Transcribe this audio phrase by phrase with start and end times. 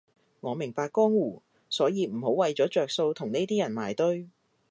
[0.39, 4.27] 我明白江湖，所以唔好為咗着數同呢啲人埋堆